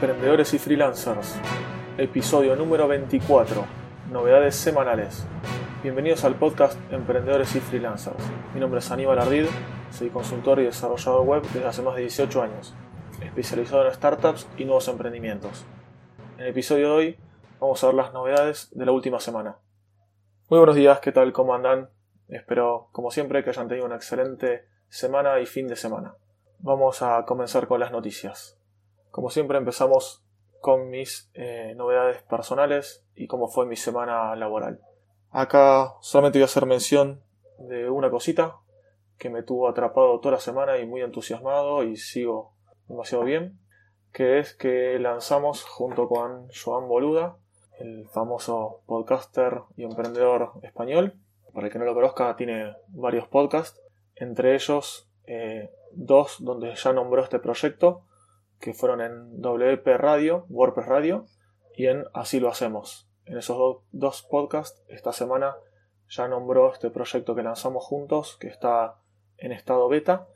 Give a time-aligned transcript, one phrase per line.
[0.00, 1.36] Emprendedores y freelancers,
[1.98, 3.66] episodio número 24,
[4.10, 5.26] novedades semanales.
[5.82, 8.16] Bienvenidos al podcast Emprendedores y freelancers.
[8.54, 9.44] Mi nombre es Aníbal Ardid,
[9.90, 12.74] soy consultor y desarrollador web desde hace más de 18 años,
[13.20, 15.66] especializado en startups y nuevos emprendimientos.
[16.38, 17.18] En el episodio de hoy
[17.60, 19.58] vamos a ver las novedades de la última semana.
[20.48, 21.34] Muy buenos días, ¿qué tal?
[21.34, 21.90] ¿Cómo andan?
[22.26, 26.14] Espero, como siempre, que hayan tenido una excelente semana y fin de semana.
[26.58, 28.59] Vamos a comenzar con las noticias.
[29.10, 30.22] Como siempre empezamos
[30.60, 34.80] con mis eh, novedades personales y cómo fue mi semana laboral.
[35.30, 37.22] Acá solamente voy a hacer mención
[37.58, 38.56] de una cosita
[39.18, 42.52] que me tuvo atrapado toda la semana y muy entusiasmado y sigo
[42.88, 43.58] demasiado bien,
[44.12, 47.36] que es que lanzamos junto con Joan Boluda,
[47.78, 51.14] el famoso podcaster y emprendedor español.
[51.54, 53.80] Para el que no lo conozca, tiene varios podcasts,
[54.16, 58.02] entre ellos eh, dos donde ya nombró este proyecto,
[58.60, 61.26] que fueron en WP Radio, WordPress Radio,
[61.74, 63.08] y en Así lo hacemos.
[63.24, 65.56] En esos dos podcasts, esta semana
[66.08, 68.96] ya nombró este proyecto que lanzamos juntos, que está
[69.38, 70.28] en estado beta,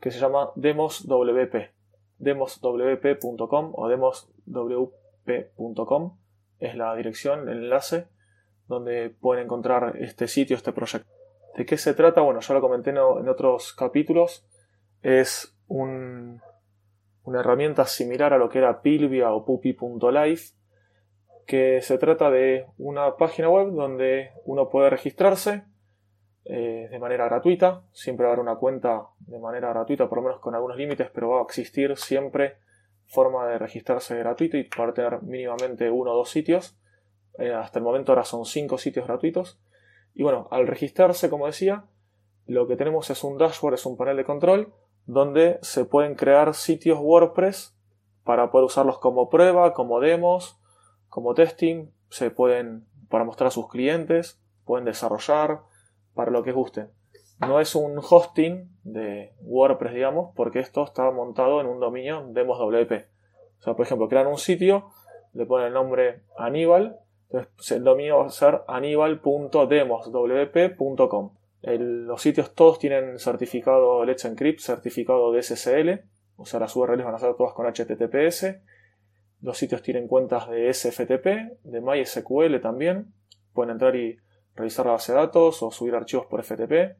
[0.00, 1.70] que se llama Demos WP.
[2.18, 6.18] demoswp.com o demoswp.com
[6.58, 8.08] es la dirección, el enlace,
[8.66, 11.08] donde pueden encontrar este sitio, este proyecto.
[11.56, 12.22] ¿De qué se trata?
[12.22, 14.44] Bueno, ya lo comenté en otros capítulos
[15.02, 15.54] es
[17.24, 20.54] una herramienta similar a lo que era Pilvia o Puppy.life,
[21.46, 25.64] que se trata de una página web donde uno puede registrarse
[26.44, 30.24] eh, de manera gratuita, siempre va a haber una cuenta de manera gratuita, por lo
[30.24, 32.56] menos con algunos límites, pero va a existir siempre
[33.06, 36.78] forma de registrarse gratuito y poder tener mínimamente uno o dos sitios.
[37.38, 39.60] Eh, hasta el momento ahora son cinco sitios gratuitos.
[40.14, 41.84] Y bueno, al registrarse, como decía,
[42.46, 44.72] lo que tenemos es un dashboard, es un panel de control
[45.08, 47.74] donde se pueden crear sitios WordPress
[48.24, 50.60] para poder usarlos como prueba, como demos,
[51.08, 55.62] como testing, se pueden para mostrar a sus clientes, pueden desarrollar
[56.12, 56.90] para lo que gusten.
[57.40, 62.92] No es un hosting de WordPress, digamos, porque esto está montado en un dominio DemosWP.
[63.60, 64.90] O sea, por ejemplo, crean un sitio,
[65.32, 66.98] le ponen el nombre Aníbal,
[67.30, 71.30] entonces el dominio va a ser aníbal.demoswp.com
[71.78, 77.14] los sitios todos tienen certificado Let's Encrypt, certificado de SSL, o sea, las URLs van
[77.14, 78.60] a ser todas con HTTPS.
[79.40, 81.26] Los sitios tienen cuentas de SFTP,
[81.64, 83.12] de MySQL también.
[83.52, 84.18] Pueden entrar y
[84.54, 86.96] revisar la base de datos o subir archivos por FTP.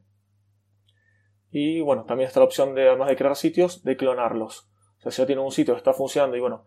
[1.51, 4.69] Y bueno, también está la opción de, además de crear sitios, de clonarlos.
[4.97, 6.65] O sea, si ya tienen un sitio que está funcionando y bueno,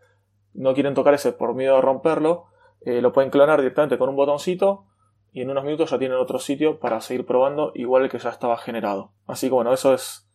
[0.54, 2.46] no quieren tocar ese por miedo a romperlo,
[2.80, 4.86] eh, lo pueden clonar directamente con un botoncito
[5.32, 8.58] y en unos minutos ya tienen otro sitio para seguir probando igual que ya estaba
[8.58, 9.12] generado.
[9.26, 10.28] Así que bueno, eso es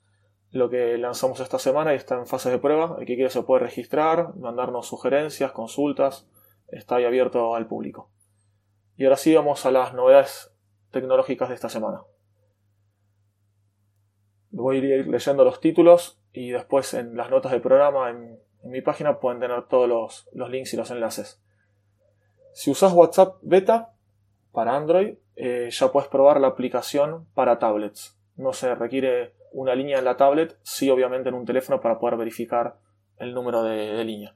[0.51, 2.95] lo que lanzamos esta semana y está en fase de prueba.
[2.99, 6.27] El que quiera se puede registrar, mandarnos sugerencias, consultas,
[6.69, 8.09] está ahí abierto al público.
[8.95, 10.51] Y ahora sí vamos a las novedades
[10.89, 12.01] tecnológicas de esta semana.
[14.49, 18.81] Voy a ir leyendo los títulos y después en las notas del programa en, mi
[18.81, 21.41] página pueden tener todos los, los links y los enlaces.
[22.53, 23.93] Si usas WhatsApp Beta,
[24.51, 28.17] para Android, eh, ya puedes probar la aplicación para tablets.
[28.35, 32.17] No se requiere una línea en la tablet, sí obviamente en un teléfono para poder
[32.17, 32.77] verificar
[33.17, 34.35] el número de, línea.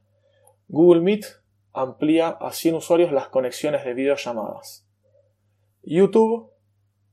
[0.68, 1.26] Google Meet
[1.74, 4.88] amplía a 100 usuarios las conexiones de videollamadas.
[5.84, 6.52] YouTube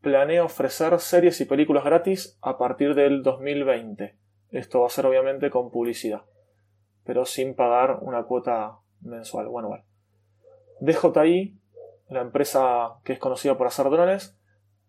[0.01, 4.17] planea ofrecer series y películas gratis a partir del 2020.
[4.51, 6.23] Esto va a ser obviamente con publicidad,
[7.05, 9.85] pero sin pagar una cuota mensual o anual.
[10.81, 11.59] DJI
[12.09, 14.39] la empresa que es conocida por hacer drones,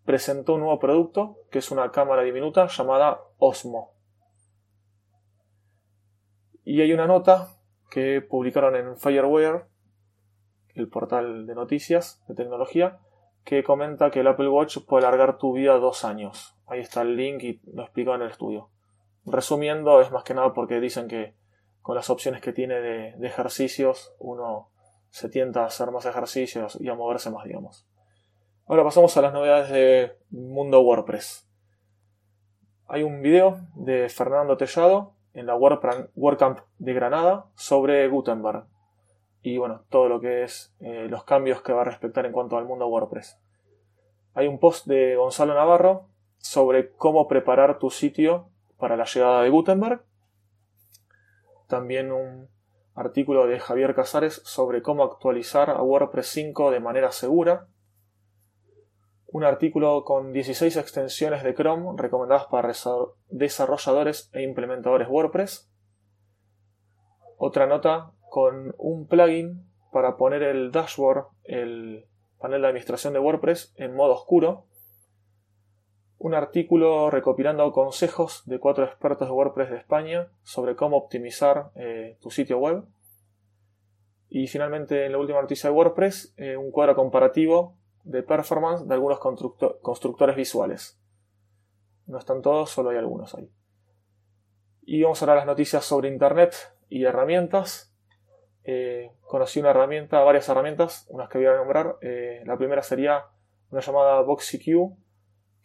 [0.06, 3.94] presentó un nuevo producto que es una cámara diminuta llamada Osmo.
[6.63, 7.50] Y hay una nota
[7.90, 9.66] que publicaron en Fireware,
[10.75, 13.00] el portal de noticias de tecnología,
[13.44, 16.56] que comenta que el Apple Watch puede alargar tu vida dos años.
[16.68, 18.69] Ahí está el link y lo explico en el estudio.
[19.25, 21.35] Resumiendo, es más que nada porque dicen que
[21.82, 24.70] con las opciones que tiene de ejercicios uno
[25.09, 27.85] se tienta a hacer más ejercicios y a moverse más, digamos.
[28.67, 31.47] Ahora pasamos a las novedades de Mundo WordPress.
[32.88, 38.66] Hay un video de Fernando Tellado en la WordCamp de Granada sobre Gutenberg
[39.41, 42.58] y bueno, todo lo que es eh, los cambios que va a respectar en cuanto
[42.58, 43.40] al mundo WordPress.
[44.34, 46.08] Hay un post de Gonzalo Navarro
[46.38, 50.03] sobre cómo preparar tu sitio para la llegada de Gutenberg.
[51.67, 52.50] También un
[52.96, 57.68] artículo de Javier Casares sobre cómo actualizar a WordPress 5 de manera segura,
[59.28, 62.74] un artículo con 16 extensiones de Chrome recomendadas para
[63.30, 65.72] desarrolladores e implementadores WordPress,
[67.38, 72.06] otra nota con un plugin para poner el dashboard, el
[72.40, 74.66] panel de administración de WordPress en modo oscuro.
[76.22, 82.18] Un artículo recopilando consejos de cuatro expertos de WordPress de España sobre cómo optimizar eh,
[82.20, 82.84] tu sitio web.
[84.28, 88.94] Y finalmente, en la última noticia de WordPress, eh, un cuadro comparativo de performance de
[88.94, 91.02] algunos constructores visuales.
[92.06, 93.50] No están todos, solo hay algunos ahí.
[94.82, 96.54] Y vamos a hablar las noticias sobre Internet
[96.90, 97.96] y herramientas.
[98.66, 101.96] Eh, conocí una herramienta, varias herramientas, unas que voy a nombrar.
[102.44, 103.24] La primera sería
[103.72, 104.98] una llamada BoxyQ,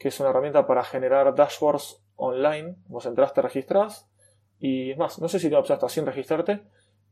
[0.05, 2.77] que es una herramienta para generar dashboards online.
[2.89, 4.07] Vos entraste, registras
[4.61, 6.61] y es más, no sé si te hasta sin registrarte.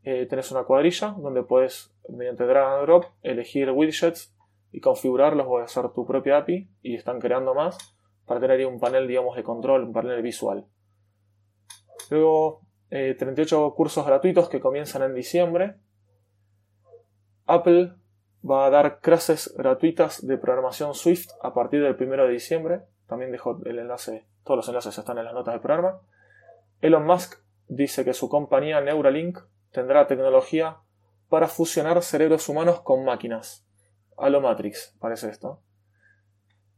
[0.03, 4.37] Eh, tenés una cuadrilla donde puedes, mediante drag and drop, elegir widgets
[4.71, 7.79] y configurarlos o hacer tu propia API y están creando más
[8.27, 10.67] para tener ahí un panel, digamos, de control, un panel visual.
[12.11, 15.77] Luego, 38 eh, cursos gratuitos que comienzan en diciembre.
[17.47, 17.95] Apple
[18.49, 22.81] va a dar clases gratuitas de programación Swift a partir del 1 de diciembre.
[23.07, 26.01] También dejo el enlace, todos los enlaces están en las notas del programa.
[26.81, 29.39] Elon Musk dice que su compañía Neuralink
[29.71, 30.77] tendrá tecnología
[31.29, 33.65] para fusionar cerebros humanos con máquinas.
[34.17, 35.61] A lo Matrix, parece esto.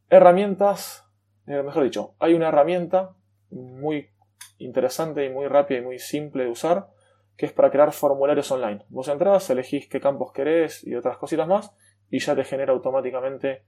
[0.10, 1.04] Herramientas,
[1.48, 3.16] eh, mejor dicho, hay una herramienta
[3.50, 4.12] muy
[4.58, 6.88] interesante y muy rápida y muy simple de usar,
[7.38, 8.86] que es para crear formularios online.
[8.90, 11.74] Vos entras, elegís qué campos querés y otras cositas más,
[12.10, 13.64] y ya te genera automáticamente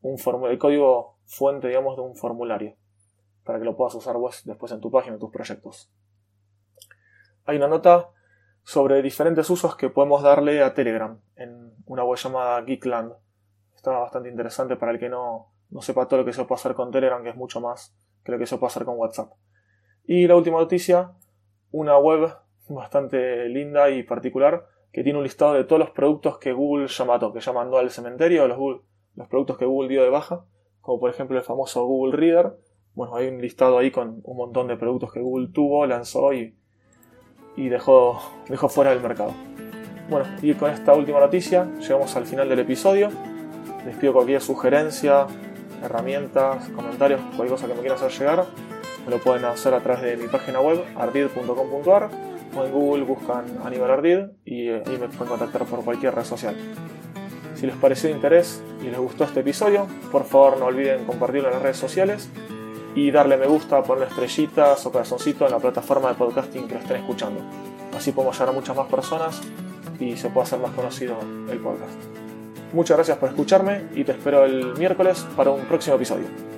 [0.00, 0.16] un
[0.46, 2.74] el código fuente, digamos, de un formulario,
[3.44, 5.92] para que lo puedas usar vos después en tu página, en tus proyectos.
[7.44, 8.10] Hay una nota
[8.64, 13.12] sobre diferentes usos que podemos darle a Telegram en una web llamada Geekland.
[13.74, 16.74] Está bastante interesante para el que no, no sepa todo lo que se puede hacer
[16.74, 17.94] con Telegram, que es mucho más
[18.24, 19.32] que lo que se puede hacer con WhatsApp.
[20.04, 21.12] Y la última noticia,
[21.70, 22.32] una web
[22.74, 27.32] bastante linda y particular que tiene un listado de todos los productos que Google llamató,
[27.32, 28.58] que llaman no al cementerio, los,
[29.14, 30.44] los productos que Google dio de baja,
[30.80, 32.58] como por ejemplo el famoso Google Reader.
[32.94, 36.54] Bueno, hay un listado ahí con un montón de productos que Google tuvo, lanzó y,
[37.56, 39.32] y dejó, dejó fuera del mercado.
[40.10, 43.08] Bueno, y con esta última noticia llegamos al final del episodio.
[43.86, 45.26] Les pido cualquier sugerencia,
[45.82, 48.44] herramientas, comentarios, cualquier cosa que me quieran hacer llegar
[49.04, 53.44] me lo pueden hacer a través de mi página web ardid.com.ar o en Google buscan
[53.64, 56.56] Aníbal Ardid y ahí me pueden contactar por cualquier red social.
[57.54, 61.48] Si les pareció de interés y les gustó este episodio, por favor no olviden compartirlo
[61.48, 62.28] en las redes sociales
[62.94, 66.80] y darle me gusta, ponerle estrellitas o corazoncito en la plataforma de podcasting que lo
[66.80, 67.40] estén escuchando.
[67.96, 69.40] Así podemos llegar a muchas más personas
[70.00, 71.16] y se puede hacer más conocido
[71.50, 71.92] el podcast.
[72.72, 76.51] Muchas gracias por escucharme y te espero el miércoles para un próximo episodio.